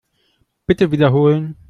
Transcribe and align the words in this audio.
Bitte 0.65 0.89
wiederholen. 0.91 1.55